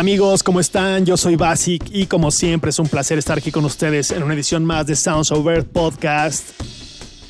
Amigos, 0.00 0.42
¿cómo 0.42 0.58
están? 0.60 1.04
Yo 1.04 1.18
soy 1.18 1.36
Basic 1.36 1.84
y 1.90 2.06
como 2.06 2.30
siempre 2.30 2.70
es 2.70 2.78
un 2.78 2.88
placer 2.88 3.18
estar 3.18 3.36
aquí 3.36 3.52
con 3.52 3.66
ustedes 3.66 4.10
en 4.12 4.22
una 4.22 4.32
edición 4.32 4.64
más 4.64 4.86
de 4.86 4.96
Sounds 4.96 5.30
Over 5.30 5.66
Podcast. 5.66 6.58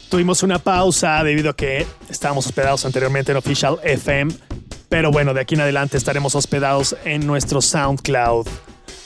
Tuvimos 0.09 0.45
una 0.45 0.61
pausa 0.61 1.25
debido 1.25 1.51
a 1.51 1.57
que 1.57 1.85
estábamos 2.09 2.47
hospedados 2.47 2.85
anteriormente 2.85 3.33
en 3.33 3.39
Official 3.39 3.81
FM, 3.83 4.33
pero 4.89 5.11
bueno, 5.11 5.35
de 5.35 5.41
aquí 5.41 5.57
en 5.57 5.63
adelante 5.63 5.97
estaremos 5.97 6.37
hospedados 6.37 6.95
en 7.05 7.27
nuestro 7.27 7.61
SoundCloud. 7.61 8.47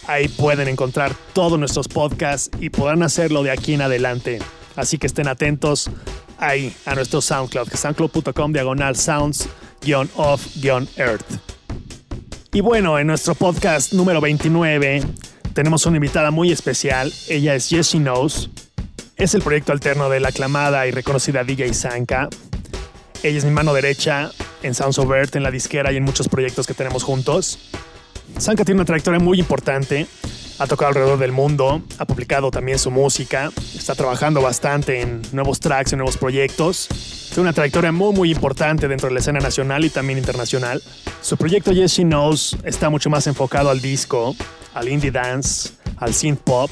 Ahí 0.09 0.28
pueden 0.28 0.68
encontrar 0.68 1.15
todos 1.32 1.59
nuestros 1.59 1.88
podcasts 1.88 2.51
y 2.60 2.68
podrán 2.68 3.02
hacerlo 3.02 3.42
de 3.42 3.51
aquí 3.51 3.73
en 3.73 3.80
adelante. 3.80 4.40
Así 4.76 4.98
que 4.98 5.06
estén 5.06 5.26
atentos 5.26 5.88
ahí 6.37 6.76
a 6.84 6.95
nuestro 6.95 7.23
SoundCloud, 7.23 7.68
que 7.68 7.76
es 7.76 7.80
soundcloud.com 7.80 8.52
diagonal 8.52 8.95
sounds-off-earth. 8.95 11.53
Y 12.54 12.60
bueno, 12.60 13.00
en 13.00 13.08
nuestro 13.08 13.34
podcast 13.34 13.92
número 13.94 14.20
29 14.20 15.02
tenemos 15.54 15.86
una 15.86 15.96
invitada 15.96 16.30
muy 16.30 16.52
especial. 16.52 17.12
Ella 17.28 17.56
es 17.56 17.68
Jessie 17.68 17.98
Knows. 17.98 18.48
Es 19.16 19.34
el 19.34 19.42
proyecto 19.42 19.72
alterno 19.72 20.08
de 20.08 20.20
la 20.20 20.28
aclamada 20.28 20.86
y 20.86 20.92
reconocida 20.92 21.42
DJ 21.42 21.74
Sanka. 21.74 22.28
Ella 23.24 23.38
es 23.38 23.45
mi 23.45 23.50
mano 23.50 23.74
derecha 23.74 24.30
en 24.62 24.73
Sounds 24.73 25.01
of 25.01 25.10
en 25.34 25.42
la 25.42 25.51
disquera 25.51 25.90
y 25.90 25.96
en 25.96 26.04
muchos 26.04 26.29
proyectos 26.29 26.68
que 26.68 26.74
tenemos 26.74 27.02
juntos. 27.02 27.59
Sanka 28.38 28.64
tiene 28.64 28.79
una 28.79 28.86
trayectoria 28.86 29.18
muy 29.18 29.40
importante. 29.40 30.07
Ha 30.60 30.68
tocado 30.68 30.90
alrededor 30.90 31.18
del 31.18 31.32
mundo, 31.32 31.82
ha 31.98 32.04
publicado 32.04 32.52
también 32.52 32.79
su 32.79 32.92
música, 32.92 33.51
está 33.76 33.96
trabajando 33.96 34.40
bastante 34.40 35.01
en 35.01 35.23
nuevos 35.32 35.59
tracks, 35.59 35.92
en 35.92 35.98
nuevos 35.98 36.16
proyectos. 36.16 36.88
Tiene 37.35 37.49
una 37.49 37.52
trayectoria 37.52 37.90
muy 37.90 38.15
muy 38.15 38.30
importante 38.30 38.87
dentro 38.87 39.09
de 39.09 39.15
la 39.15 39.18
escena 39.18 39.40
nacional 39.40 39.85
y 39.85 39.90
también 39.90 40.21
internacional. 40.21 40.80
Su 41.21 41.37
proyecto 41.37 41.73
Yes 41.73 41.95
She 41.95 42.04
Knows 42.04 42.57
está 42.63 42.91
mucho 42.91 43.10
más 43.10 43.26
enfocado 43.26 43.71
al 43.71 43.80
disco, 43.80 44.37
al 44.73 44.88
indie 44.88 45.10
dance, 45.10 45.71
al 45.96 46.15
synth 46.15 46.38
pop. 46.43 46.71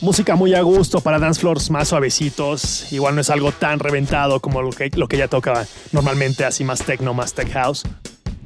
Música 0.00 0.36
muy 0.36 0.54
a 0.54 0.62
gusto 0.62 1.00
para 1.00 1.18
dance 1.18 1.40
floors 1.40 1.72
más 1.72 1.88
suavecitos. 1.88 2.92
Igual 2.92 3.16
no 3.16 3.20
es 3.20 3.30
algo 3.30 3.50
tan 3.50 3.80
reventado 3.80 4.38
como 4.38 4.62
lo 4.62 4.70
que, 4.70 4.90
lo 4.94 5.08
que 5.08 5.16
ella 5.16 5.26
toca 5.26 5.66
normalmente, 5.90 6.44
así 6.44 6.62
más 6.62 6.84
techno, 6.84 7.12
más 7.12 7.34
tech 7.34 7.52
house. 7.52 7.82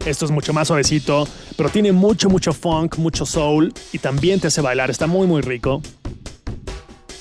Esto 0.06 0.24
es 0.24 0.30
mucho 0.30 0.54
más 0.54 0.68
suavecito, 0.68 1.28
pero 1.58 1.68
tiene 1.68 1.92
mucho, 1.92 2.30
mucho 2.30 2.54
funk, 2.54 2.96
mucho 2.96 3.26
soul 3.26 3.74
y 3.92 3.98
también 3.98 4.40
te 4.40 4.46
hace 4.46 4.62
bailar. 4.62 4.88
Está 4.88 5.06
muy, 5.06 5.26
muy 5.26 5.42
rico. 5.42 5.82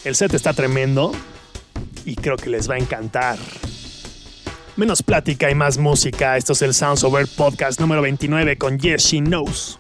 El 0.05 0.16
set 0.16 0.33
está 0.33 0.53
tremendo 0.53 1.11
y 2.05 2.16
creo 2.16 2.38
que 2.38 2.49
les 2.49 2.69
va 2.69 2.75
a 2.75 2.77
encantar. 2.77 3.38
Menos 4.78 5.02
plática 5.02 5.50
y 5.50 5.56
más 5.56 5.80
música. 5.80 6.38
Esto 6.38 6.53
es 6.53 6.61
el 6.61 6.72
Sounds 6.72 7.03
of 7.03 7.16
Earth 7.16 7.36
Podcast 7.36 7.80
número 7.80 8.03
29 8.03 8.58
con 8.58 8.78
Yes 8.78 9.06
She 9.06 9.17
Knows. 9.20 9.80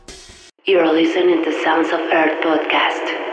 You're 0.65 0.91
listening 0.91 1.43
to 1.43 1.51
Sounds 1.63 1.93
of 1.93 1.99
Earth 2.11 2.43
Podcast. 2.43 3.26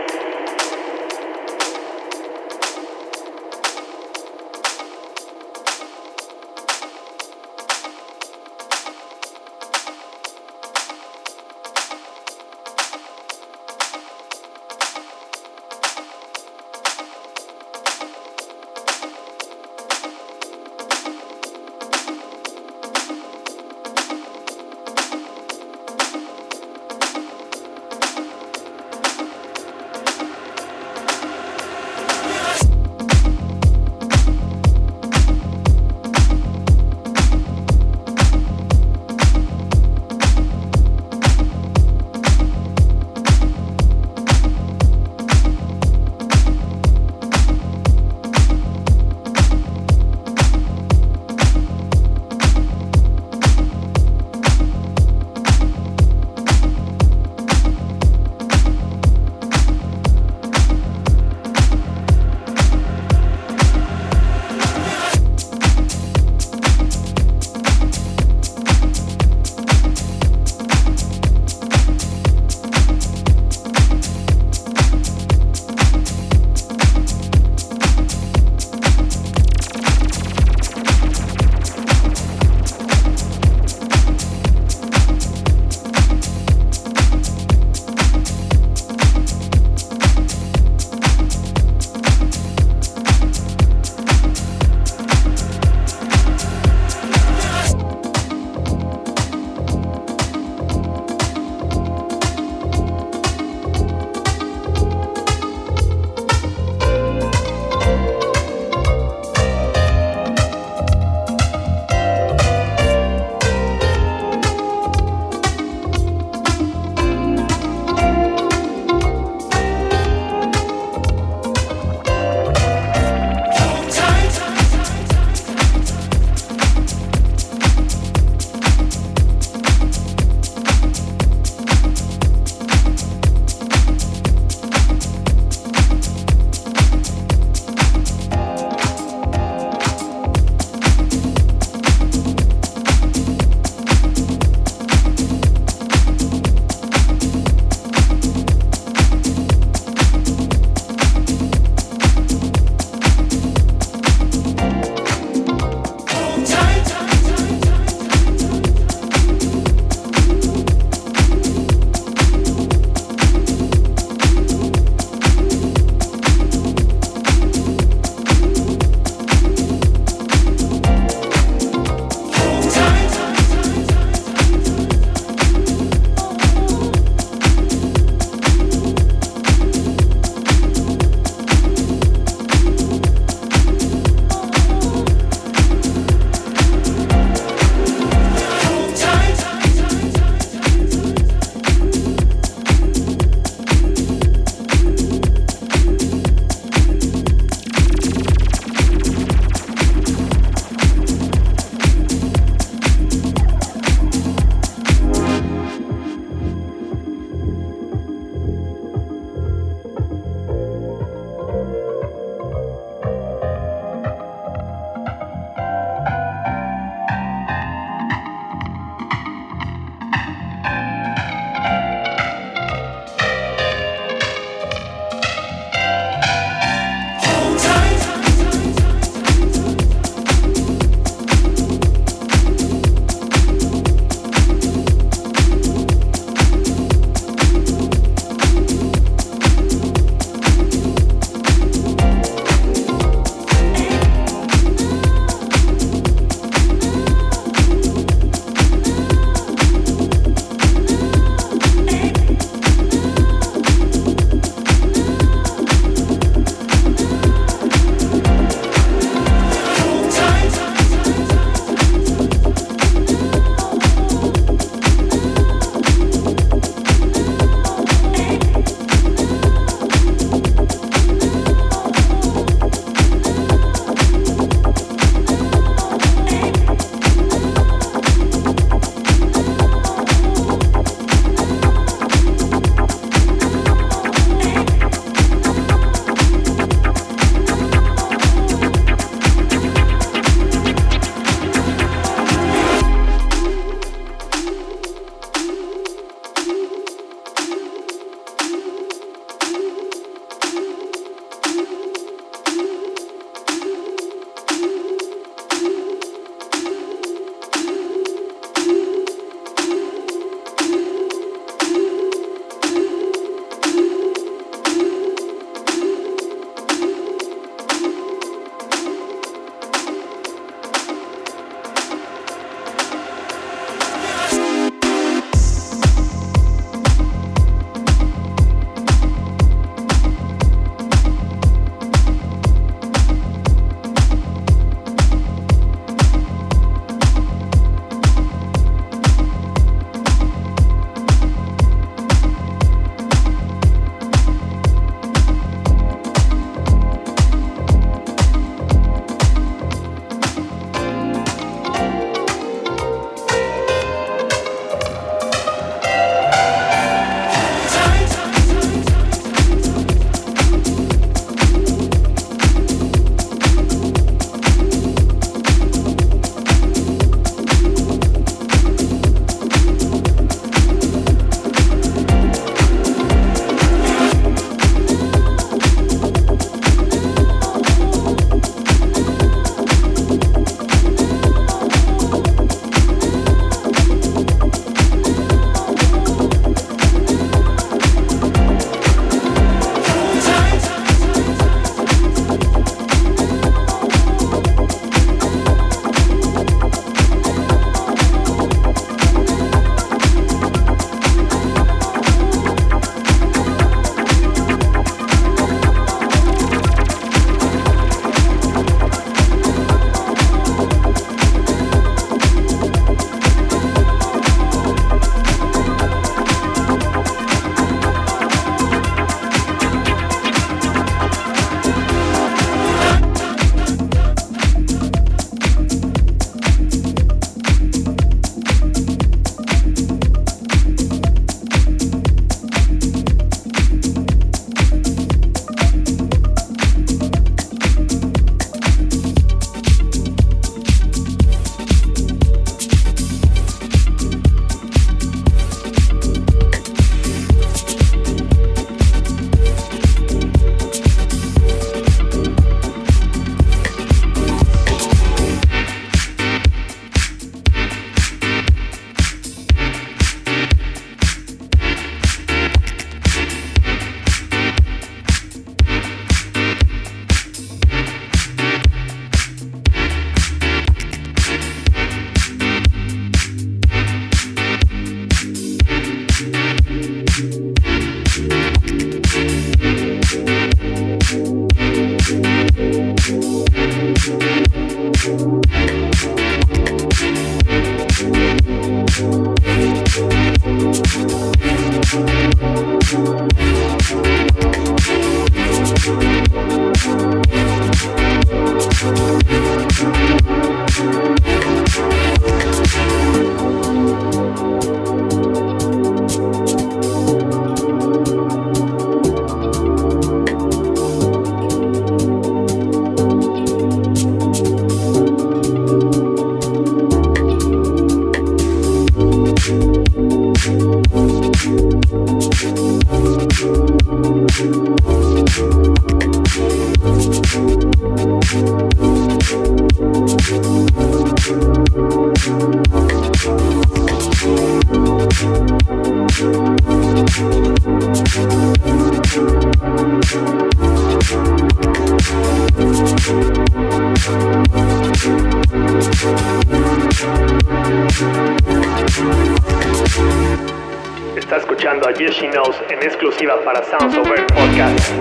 En 552.25 552.83
exclusiva 552.83 553.39
para 553.45 553.63
Sounds 553.65 553.95
Over 553.99 554.27
Podcast. 554.29 554.95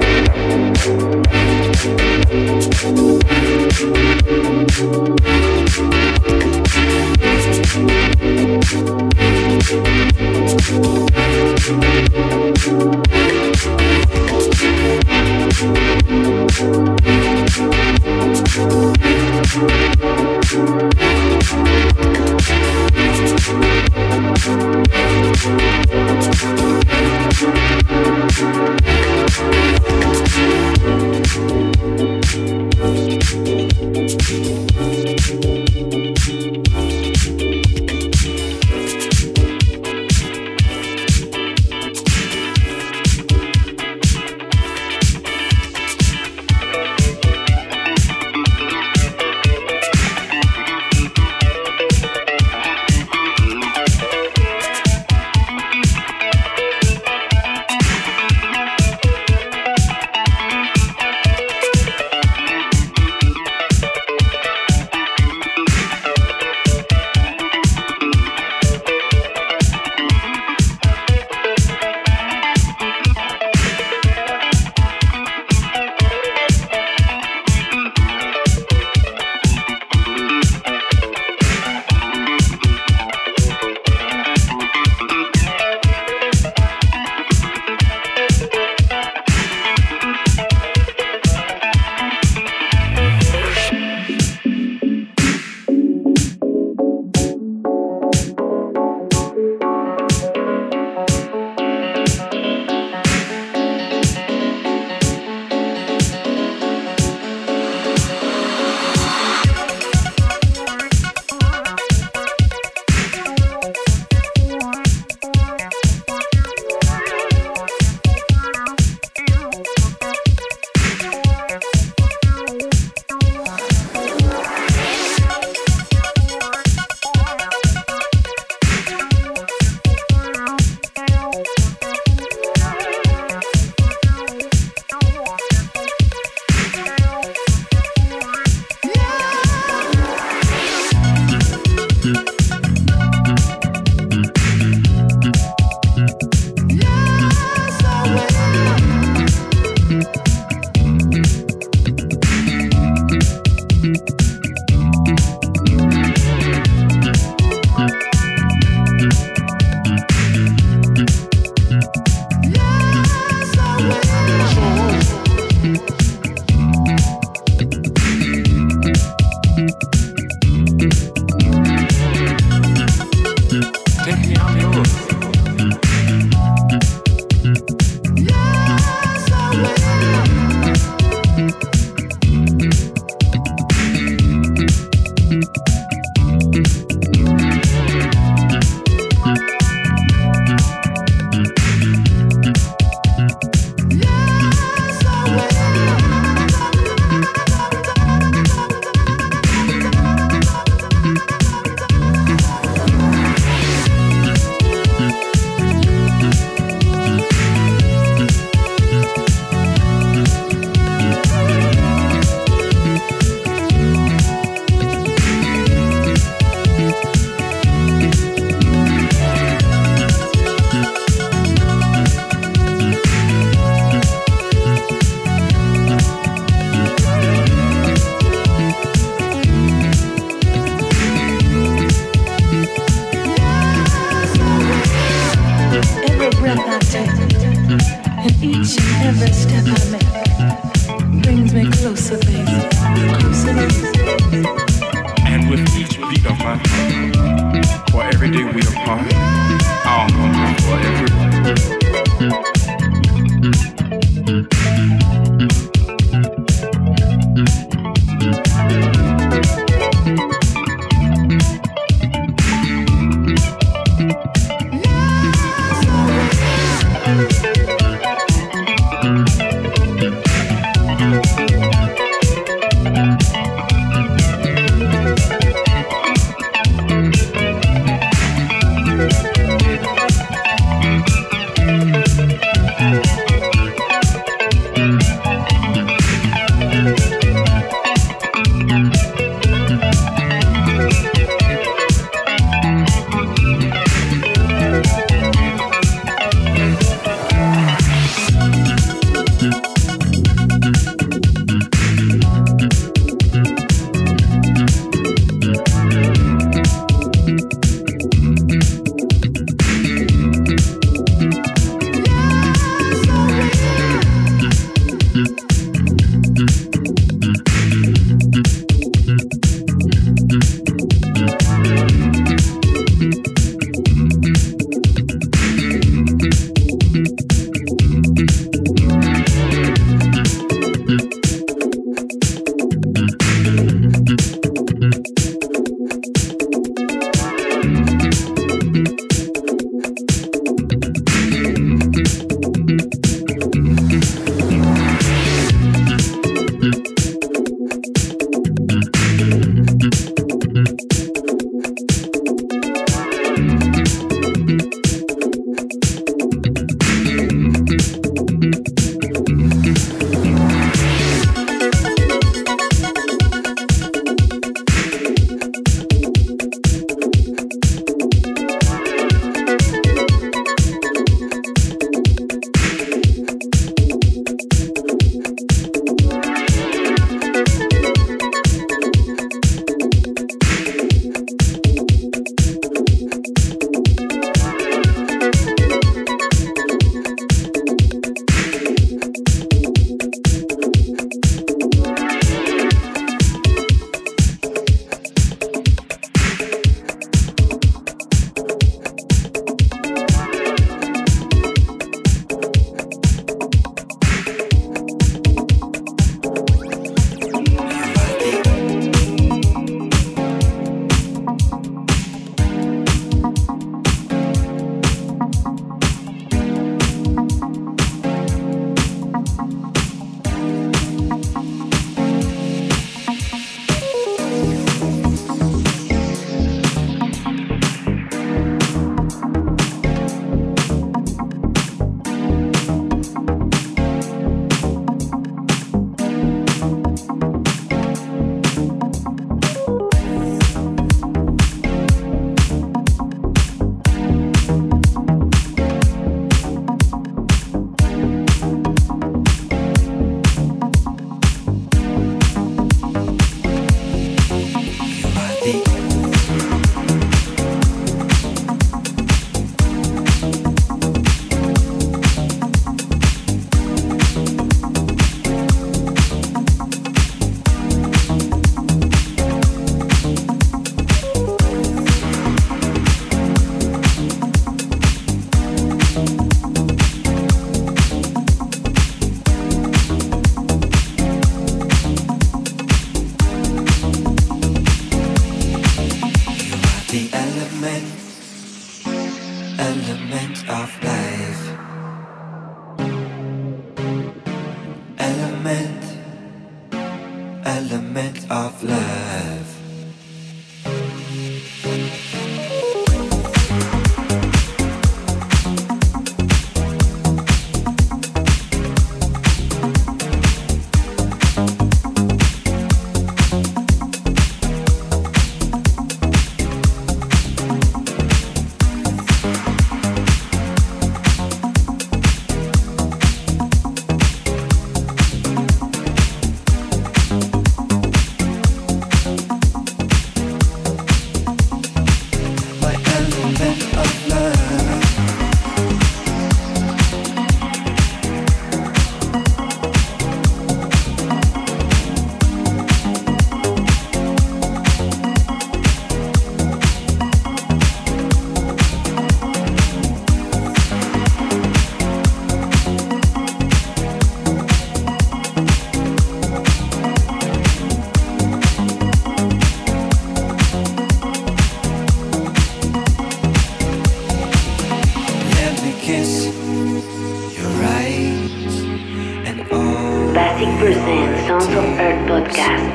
Mystic 570.43 570.59
presents 570.59 571.27
Sounds 571.27 571.45
of 571.45 571.63
Earth 571.79 572.09
podcast. 572.09 572.73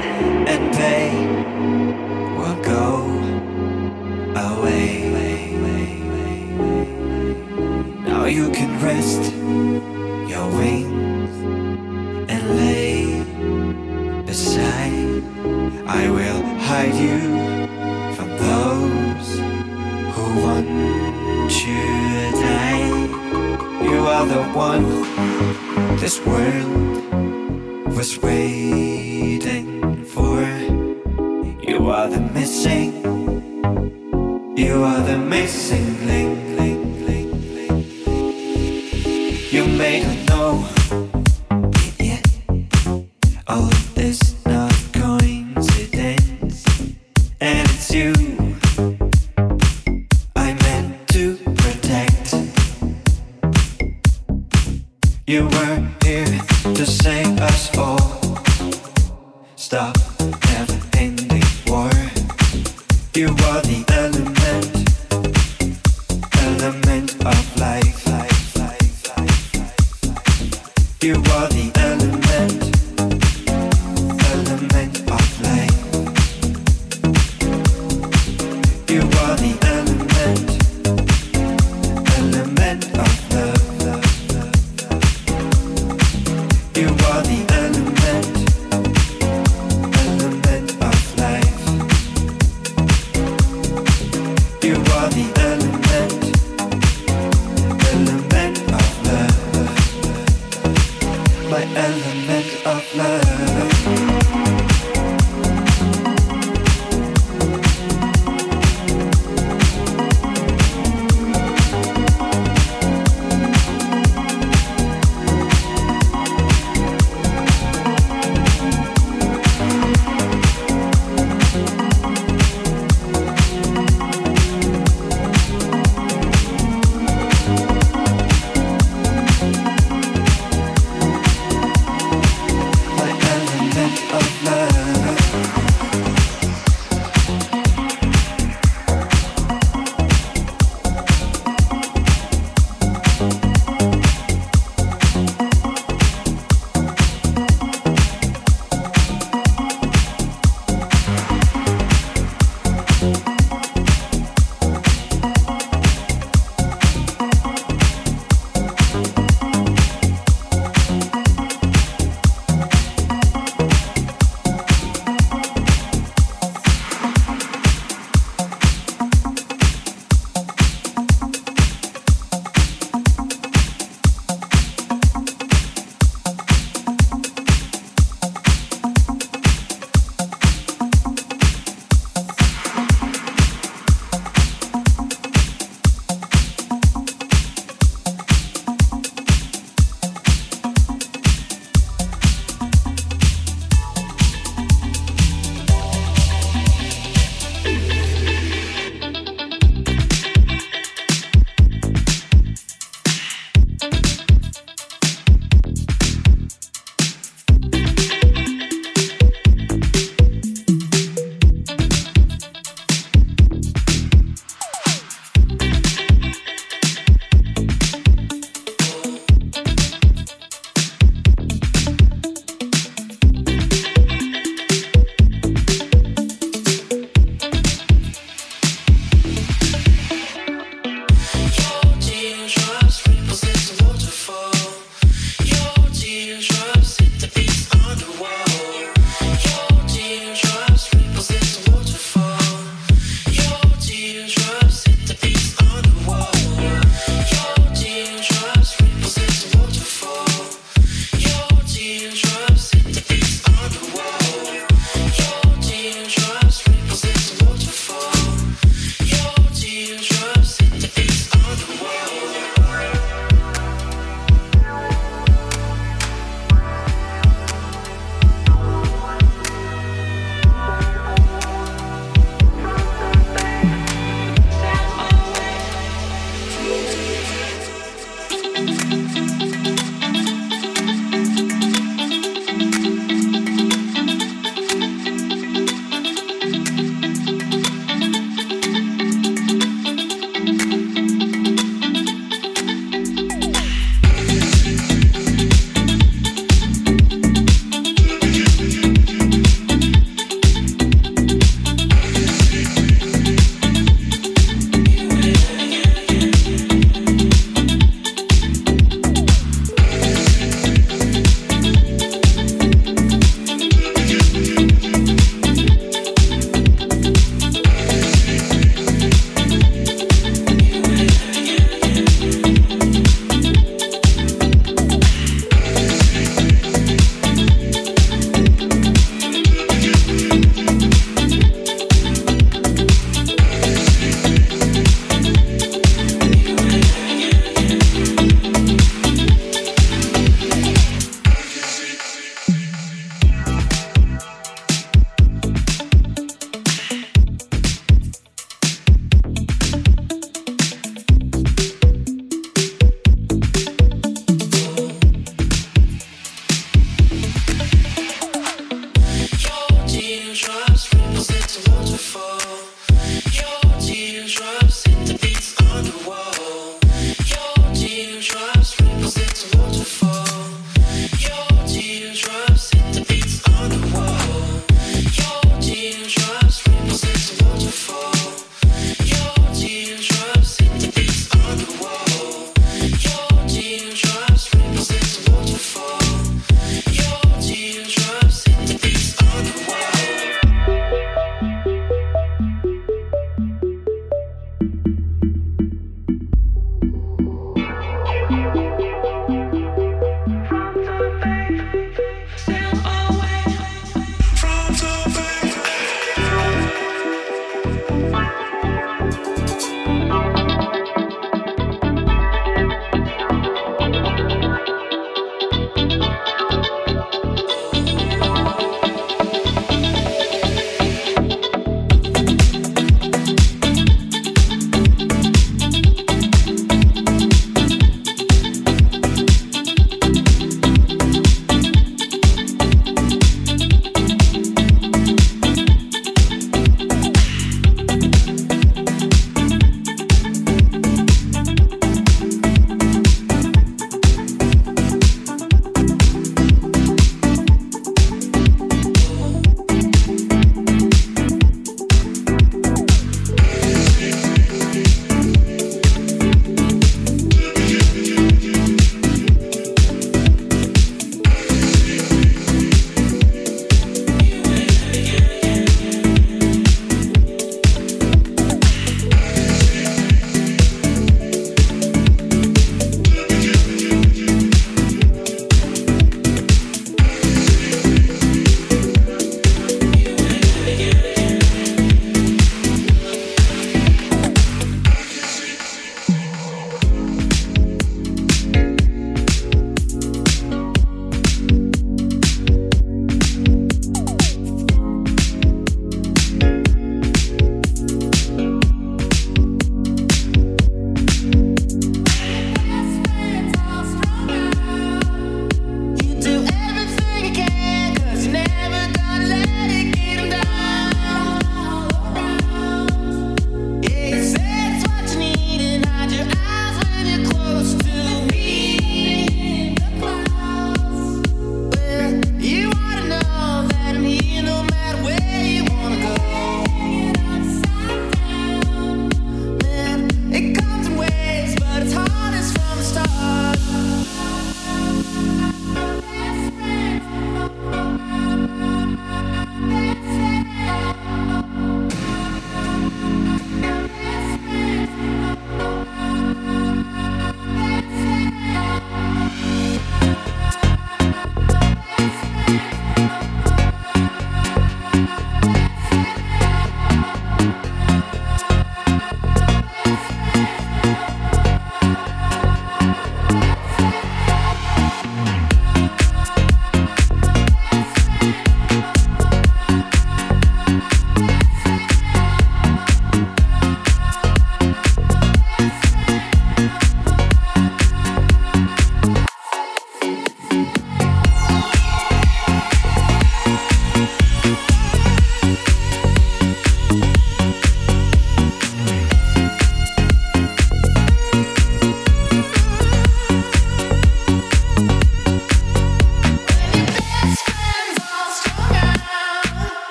And 0.49 0.73
they 0.73 1.11
will 2.39 2.63
go 2.63 3.05
away. 4.35 4.89
Now 8.07 8.25
you 8.25 8.51
can 8.53 8.83
rest 8.83 9.35
your 10.33 10.49
wings 10.57 11.35
and 12.33 12.57
lay 12.57 13.23
beside. 14.23 15.23
I 15.87 16.09
will 16.09 16.43
hide 16.71 16.95
you 16.95 17.19
from 18.17 18.29
those 18.49 19.29
who 20.15 20.25
want 20.43 20.69
you 21.67 21.85
to 22.23 22.31
die. 22.33 22.89
You 23.83 24.07
are 24.07 24.25
the 24.25 24.43
one 24.55 25.99
this 25.99 26.19
world 26.25 27.08
was 27.99 28.17
waiting 28.23 30.05
for. 30.05 30.41
You 31.69 31.91
are 31.91 32.07
the 32.07 32.21
missing, 32.33 32.93
you 34.57 34.85
are 34.85 35.03
the 35.03 35.19
missing 35.19 36.07
link. 36.07 36.48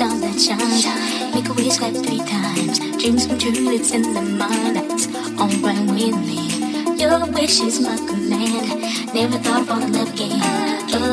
star 0.00 0.18
that 0.18 0.40
shines. 0.40 1.34
Make 1.34 1.48
a 1.50 1.52
wish 1.52 1.78
like 1.78 1.94
three 1.94 2.24
times. 2.24 2.78
Dreams 2.96 3.26
come 3.26 3.38
true, 3.38 3.68
it's 3.68 3.90
in 3.90 4.14
the 4.14 4.22
mind. 4.22 4.76
That's 4.76 5.06
all 5.38 5.52
right 5.60 5.84
with 5.92 6.16
me. 6.24 6.40
Your 6.96 7.26
wish 7.26 7.60
is 7.60 7.80
my 7.80 7.96
command. 8.08 8.80
Never 9.12 9.36
thought 9.44 9.60
I'd 9.60 9.66
fall 9.68 9.82
in 9.82 9.92
love 9.92 10.12
again. 10.14 10.40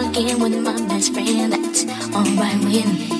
Again 0.10 0.40
with 0.40 0.58
my 0.64 0.80
best 0.88 1.14
friend. 1.14 1.52
That's 1.52 1.84
all 2.16 2.24
right 2.40 2.64
with 2.64 2.86
me. 2.86 3.17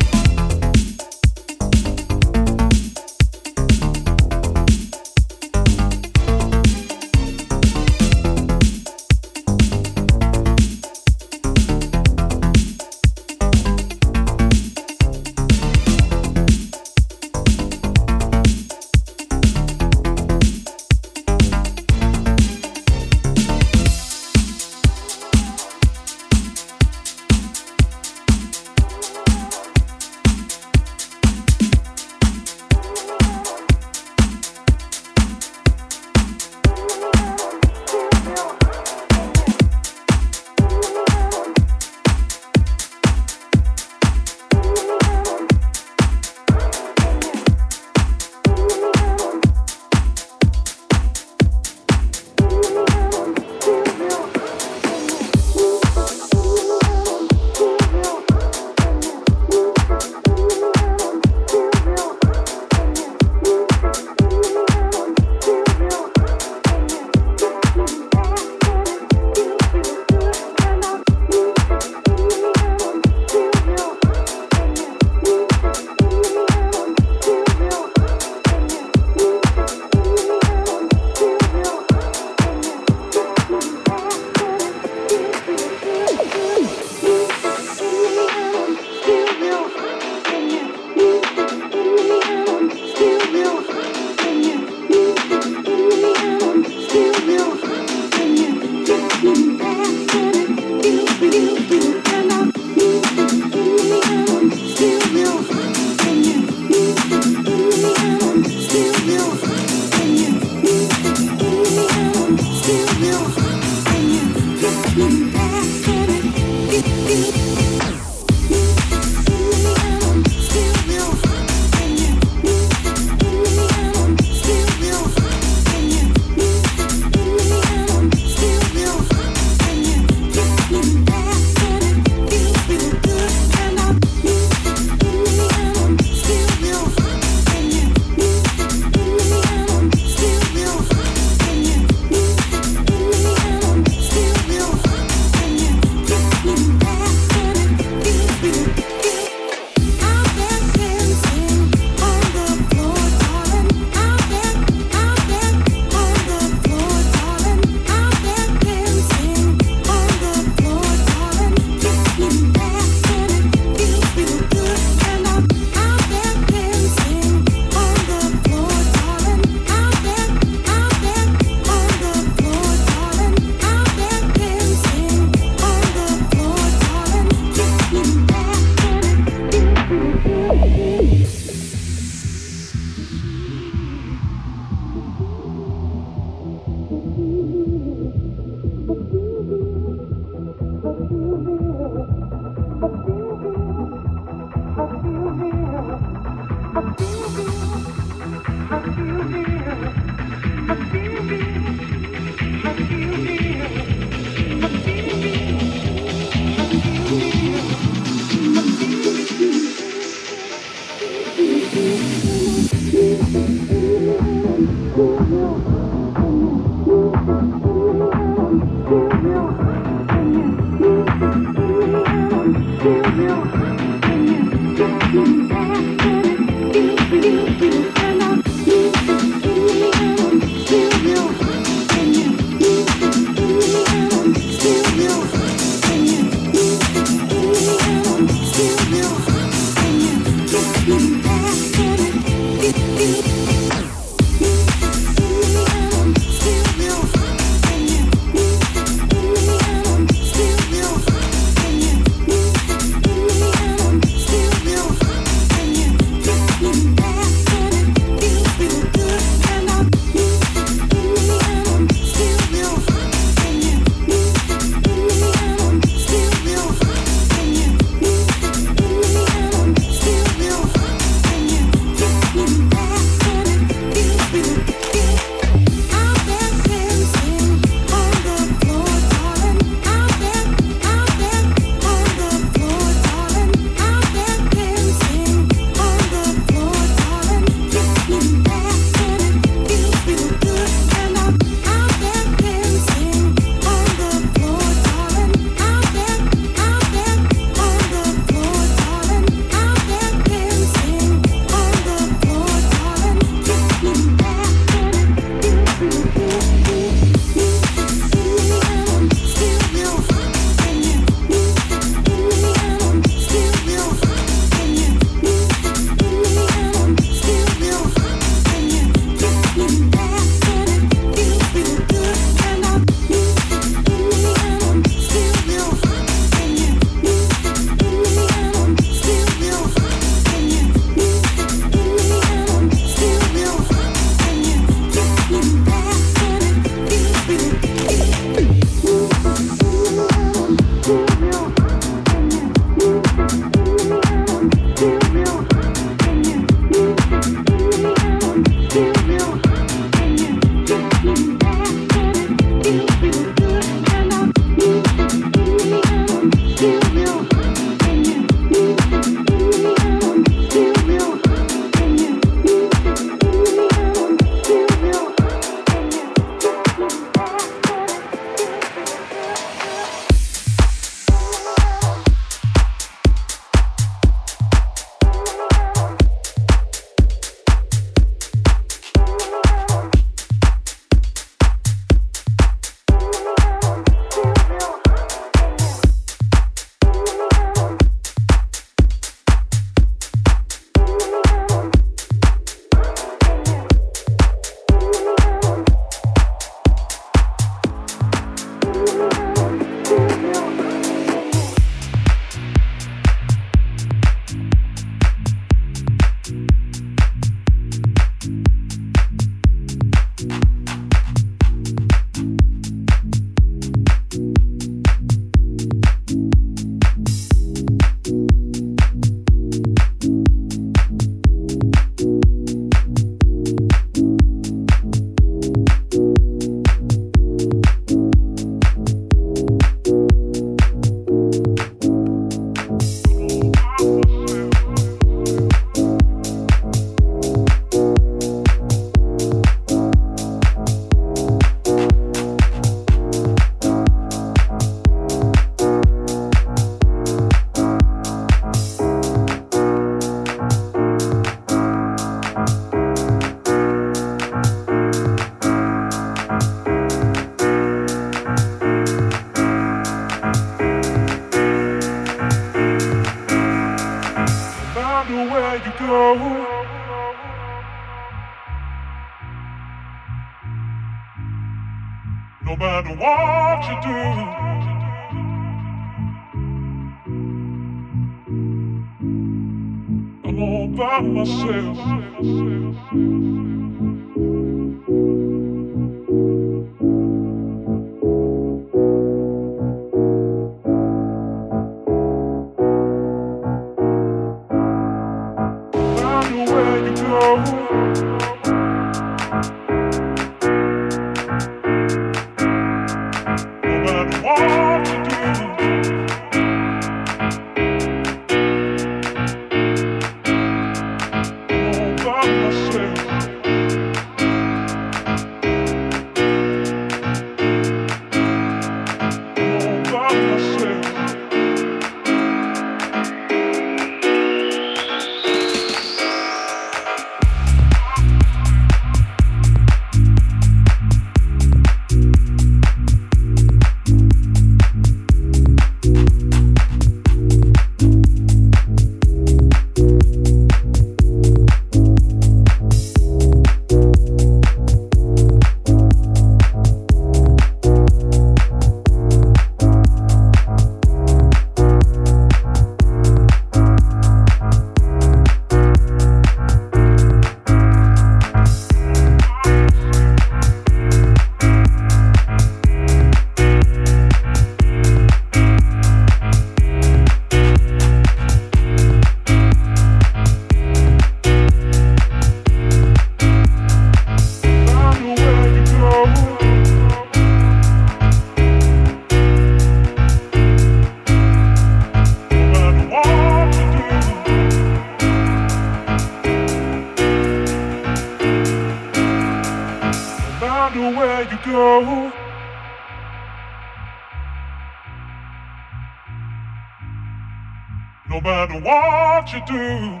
what 598.64 599.30
you 599.30 599.40
do. 599.46 600.00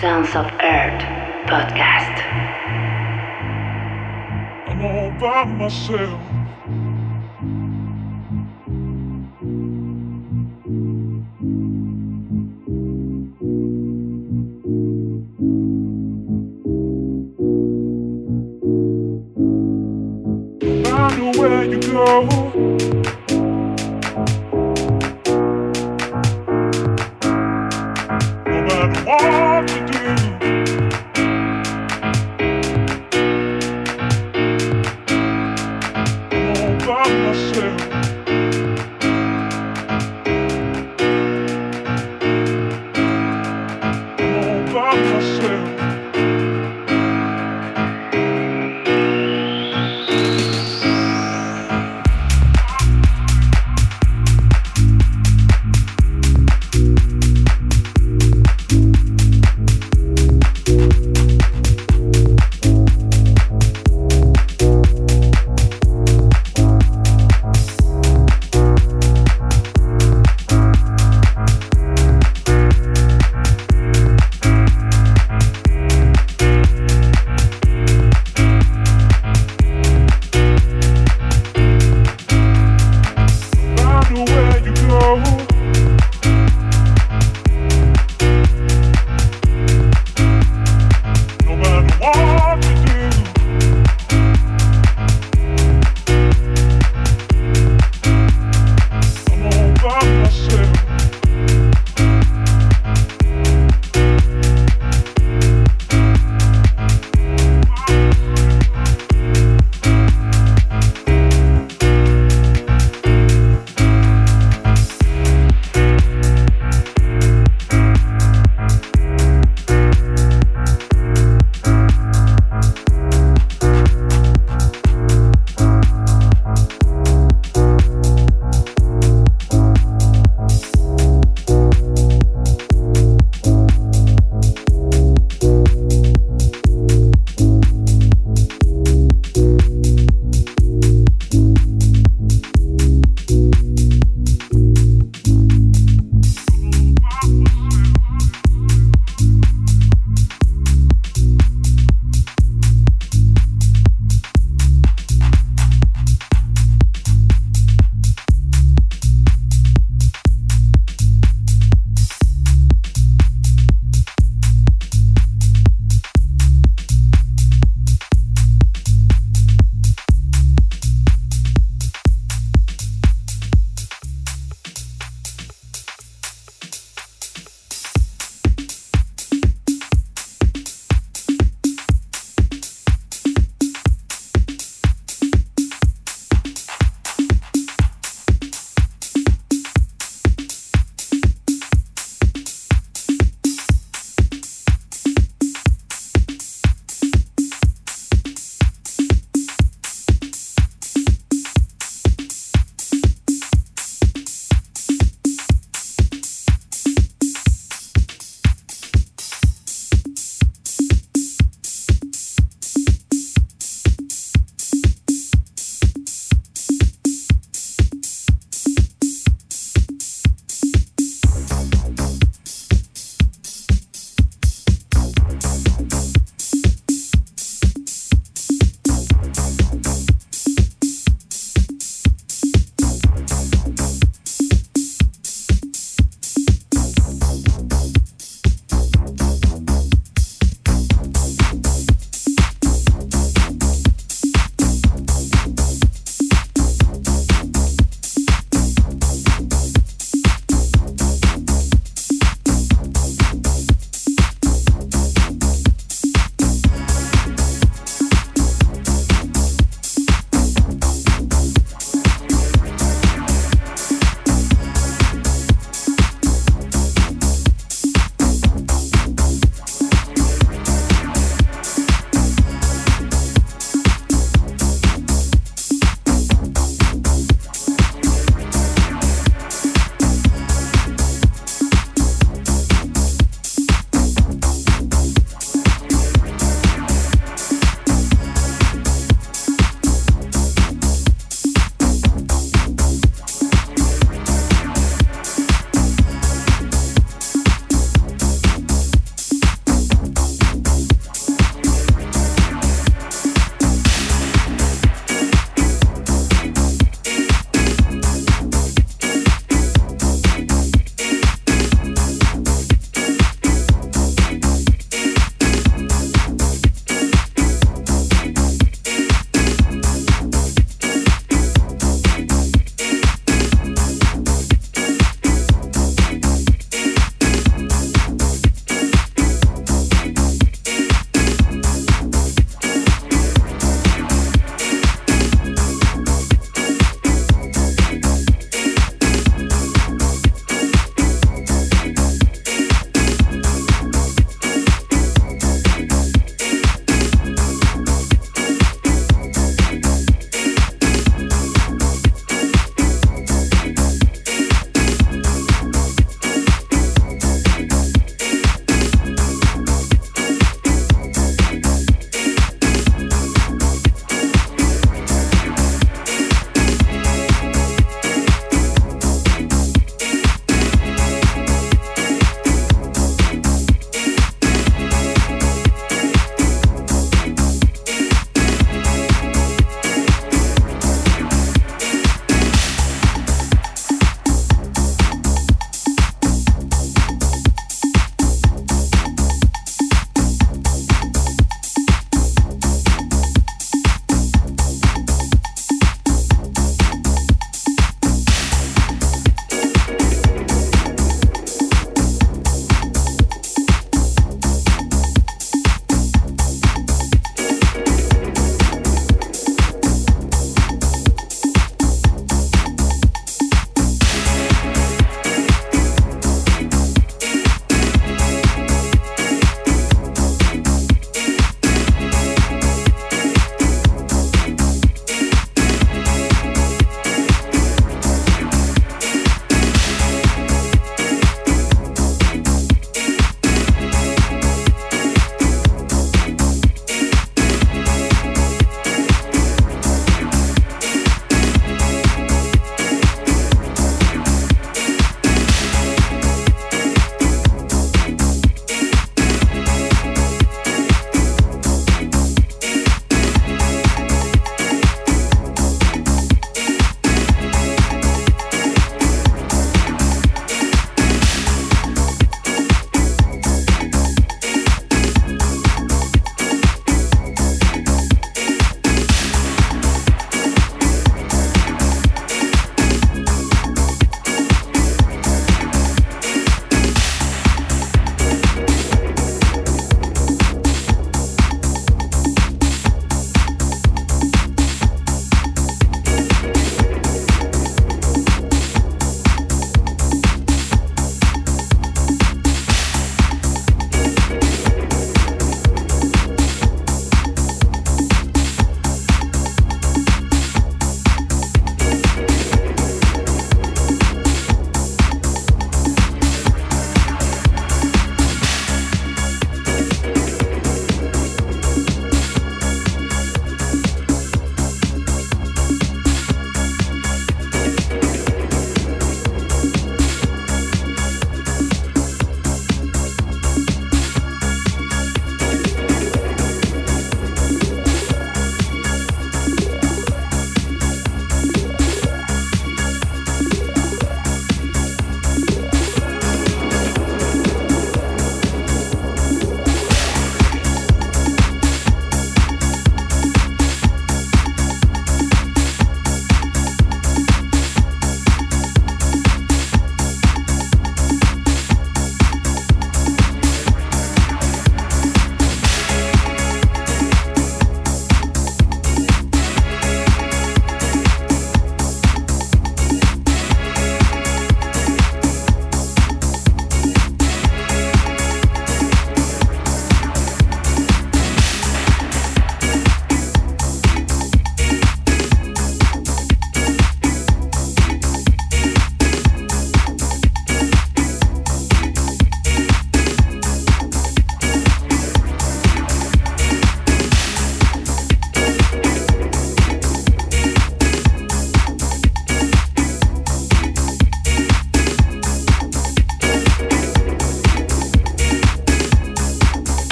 Sons 0.00 0.28
of 0.36 0.46
Earth 0.60 1.02
podcast. 1.48 2.16
I'm 4.68 4.84
all 4.84 5.10
by 5.18 5.44
myself. 5.44 6.20
I 20.84 21.16
know 21.16 21.32
where 21.40 21.64
you 21.64 21.80
go. 21.80 22.41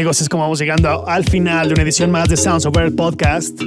Amigos, 0.00 0.22
es 0.22 0.30
como 0.30 0.44
vamos 0.44 0.58
llegando 0.58 1.06
al 1.06 1.24
final 1.24 1.68
de 1.68 1.74
una 1.74 1.82
edición 1.82 2.10
más 2.10 2.26
de 2.26 2.34
Sounds 2.38 2.64
Earth 2.64 2.96
Podcast. 2.96 3.60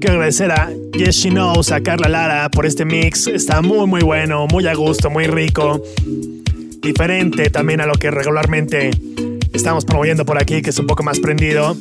Quiero 0.00 0.14
agradecer 0.14 0.50
a 0.50 0.70
Yes 0.94 1.16
She 1.16 1.28
Knows, 1.28 1.72
a 1.72 1.82
Carla 1.82 2.08
Lara 2.08 2.48
por 2.48 2.64
este 2.64 2.86
mix. 2.86 3.26
Está 3.26 3.60
muy 3.60 3.86
muy 3.86 4.00
bueno, 4.00 4.46
muy 4.46 4.66
a 4.66 4.72
gusto, 4.72 5.10
muy 5.10 5.26
rico. 5.26 5.82
Diferente 6.80 7.50
también 7.50 7.82
a 7.82 7.86
lo 7.86 7.96
que 7.96 8.10
regularmente 8.10 8.92
estamos 9.52 9.84
promoviendo 9.84 10.24
por 10.24 10.40
aquí, 10.40 10.62
que 10.62 10.70
es 10.70 10.78
un 10.78 10.86
poco 10.86 11.02
más 11.02 11.20
prendido. 11.20 11.76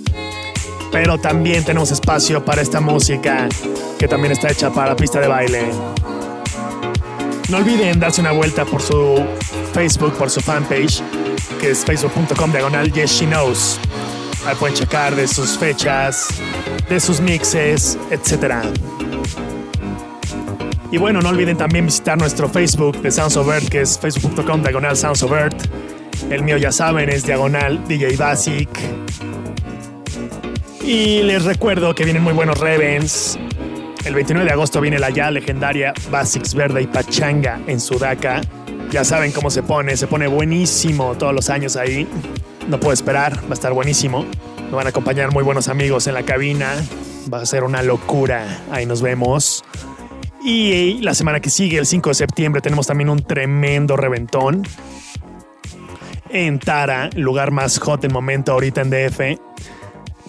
Pero 0.92 1.18
también 1.18 1.64
tenemos 1.64 1.92
espacio 1.92 2.44
para 2.44 2.62
esta 2.62 2.82
música 2.82 3.48
que 3.98 4.10
también 4.10 4.34
está 4.34 4.52
hecha 4.52 4.70
para 4.74 4.90
la 4.90 4.96
pista 4.98 5.22
de 5.22 5.30
baile. 5.30 5.70
No 7.50 7.56
olviden 7.56 8.02
darse 8.02 8.20
una 8.20 8.34
vuelta 8.34 8.66
por 8.66 8.82
su 8.82 9.24
Facebook, 9.72 10.12
por 10.18 10.30
su 10.30 10.42
fanpage 10.42 11.02
que 11.60 11.72
es 11.72 11.86
facebook.com 11.86 12.52
diagonal 12.52 12.92
Yes 12.92 13.12
She 13.12 13.26
Knows. 13.26 13.80
Ahí 14.46 14.56
pueden 14.56 14.76
checar 14.76 15.16
de 15.16 15.28
sus 15.28 15.58
fechas, 15.58 16.28
de 16.90 17.00
sus 17.00 17.20
mixes, 17.20 17.98
etc. 18.12 18.56
Y 20.92 20.98
bueno, 20.98 21.22
no 21.22 21.30
olviden 21.30 21.58
también 21.58 21.86
visitar 21.86 22.18
nuestro 22.18 22.48
Facebook 22.48 23.02
de 23.02 23.12
Sounds 23.12 23.36
of 23.38 23.48
Earth, 23.48 23.70
que 23.70 23.82
es 23.82 24.00
facebook.com 24.00 24.62
diagonal 24.62 24.96
Sounds 24.96 25.24
of 25.24 25.32
Earth. 25.32 25.66
El 26.30 26.44
mío 26.44 26.58
ya 26.58 26.72
saben 26.72 27.10
es 27.10 27.26
diagonal 27.26 27.86
DJ 27.88 28.16
Basic. 28.18 28.70
Y 30.84 31.24
les 31.24 31.44
recuerdo 31.44 31.96
que 31.96 32.04
vienen 32.04 32.24
muy 32.24 32.34
buenos 32.34 32.60
Revens. 32.60 33.40
El 34.06 34.14
29 34.14 34.46
de 34.46 34.54
agosto 34.54 34.80
viene 34.82 35.00
la 35.00 35.10
ya 35.10 35.32
legendaria 35.32 35.94
Basics 36.12 36.54
Verde 36.54 36.84
y 36.84 36.88
Pachanga 36.88 37.60
en 37.66 37.80
Sudaca. 37.80 38.42
Ya 38.96 39.04
saben 39.04 39.34
cómo 39.34 39.50
se 39.50 39.62
pone, 39.62 39.98
se 39.98 40.08
pone 40.08 40.26
buenísimo 40.26 41.18
todos 41.18 41.34
los 41.34 41.50
años 41.50 41.76
ahí. 41.76 42.08
No 42.70 42.80
puedo 42.80 42.94
esperar, 42.94 43.44
va 43.44 43.50
a 43.50 43.54
estar 43.54 43.74
buenísimo. 43.74 44.26
Me 44.70 44.72
van 44.72 44.88
a 44.88 44.92
acompañar 44.92 45.34
muy 45.34 45.44
buenos 45.44 45.68
amigos 45.68 46.08
en 46.08 46.14
la 46.14 46.24
cabina. 46.24 46.74
Va 47.32 47.42
a 47.42 47.46
ser 47.46 47.66
una 47.66 47.84
locura. 47.84 48.64
Ahí 48.72 48.86
nos 48.86 49.02
vemos. 49.02 49.66
Y 50.46 51.02
la 51.02 51.14
semana 51.14 51.42
que 51.42 51.50
sigue, 51.50 51.78
el 51.78 51.86
5 51.86 52.12
de 52.12 52.14
septiembre, 52.14 52.62
tenemos 52.62 52.88
también 52.88 53.10
un 53.10 53.22
tremendo 53.22 53.98
reventón 53.98 54.66
en 56.30 56.58
Tara, 56.60 57.10
lugar 57.16 57.52
más 57.52 57.80
hot 57.80 58.00
del 58.00 58.14
momento 58.14 58.54
ahorita 58.54 58.80
en 58.80 58.92
DF. 58.92 59.20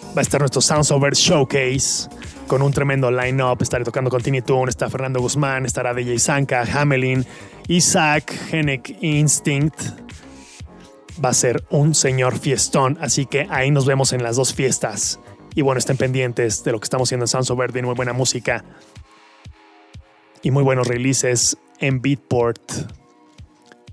Va 0.09 0.18
a 0.18 0.22
estar 0.22 0.40
nuestro 0.40 0.60
Sounds 0.60 0.90
Over 0.90 1.14
Showcase 1.14 2.09
con 2.47 2.62
un 2.62 2.73
tremendo 2.73 3.10
line-up. 3.10 3.59
Estaré 3.60 3.85
tocando 3.85 4.10
con 4.10 4.23
Tiny 4.23 4.43
Toon, 4.43 4.68
está 4.68 4.89
Fernando 4.89 5.20
Guzmán, 5.20 5.66
estará 5.66 5.94
DJ 5.94 6.18
Zanka, 6.18 6.62
Hamelin, 6.62 7.24
Isaac, 7.68 8.32
Henek 8.52 8.97
Instinct. 9.02 9.81
Va 11.23 11.31
a 11.31 11.35
ser 11.35 11.64
un 11.70 11.94
señor 11.94 12.39
fiestón, 12.39 12.98
así 13.01 13.27
que 13.27 13.47
ahí 13.51 13.70
nos 13.70 13.86
vemos 13.86 14.12
en 14.12 14.23
las 14.23 14.36
dos 14.36 14.55
fiestas. 14.55 15.18
Y 15.55 15.62
bueno, 15.62 15.78
estén 15.78 15.97
pendientes 15.97 16.62
de 16.64 16.73
lo 16.73 16.81
que 16.81 16.85
estamos 16.85 17.09
haciendo 17.09 17.24
en 17.24 17.28
Sounds 17.28 17.51
Over, 17.51 17.73
de 17.73 17.82
muy 17.82 17.94
buena 17.94 18.12
música 18.12 18.64
y 20.43 20.51
muy 20.51 20.62
buenos 20.62 20.86
releases 20.86 21.56
en 21.81 22.02
Beatport. 22.02 22.60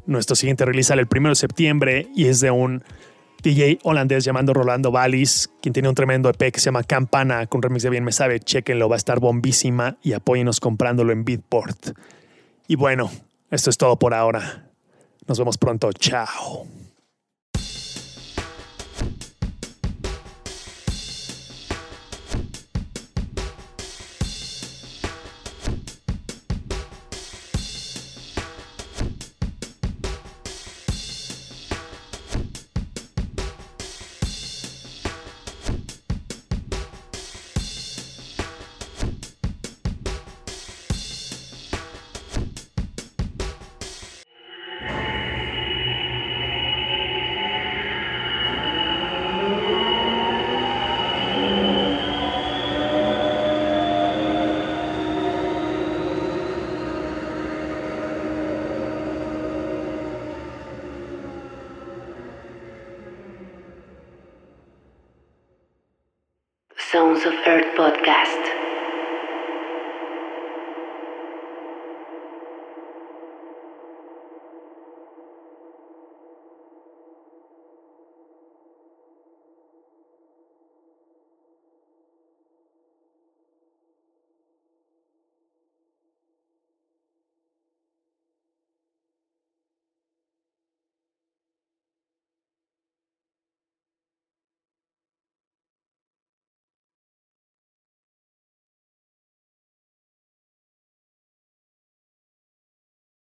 Nuestro 0.06 0.36
siguiente 0.36 0.66
release 0.66 0.90
sale 0.90 1.02
el 1.02 1.08
1 1.10 1.30
de 1.30 1.36
septiembre 1.36 2.08
y 2.14 2.28
es 2.28 2.42
de 2.42 2.52
un 2.52 2.84
DJ 3.44 3.80
holandés 3.84 4.24
llamado 4.24 4.54
Rolando 4.54 4.90
Valis, 4.90 5.52
quien 5.62 5.74
tiene 5.74 5.90
un 5.90 5.96
tremendo 5.96 6.30
EP 6.30 6.50
que 6.50 6.62
se 6.62 6.66
llama 6.66 6.84
Campana 6.84 7.46
con 7.48 7.62
remix 7.62 7.84
de 7.84 7.90
Bien 7.90 8.06
Me 8.06 8.14
Sabe. 8.14 8.40
Chequenlo, 8.40 8.88
va 8.88 8.96
a 8.96 8.98
estar 8.98 9.20
bombísima 9.20 9.98
y 10.02 10.14
apóyenos 10.14 10.62
comprándolo 10.62 11.12
en 11.12 11.26
Beatport. 11.26 11.90
Y 12.70 12.78
bueno, 12.78 13.12
esto 13.52 13.70
es 13.70 13.78
todo 13.78 14.00
por 14.00 14.14
ahora. 14.14 14.70
Nos 15.28 15.38
vemos 15.40 15.58
pronto. 15.58 15.92
Chao. 15.92 16.83